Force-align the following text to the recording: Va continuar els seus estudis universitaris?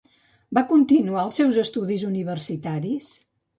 Va 0.57 0.63
continuar 0.71 1.19
els 1.27 1.37
seus 1.41 1.61
estudis 1.65 2.07
universitaris? 2.11 3.15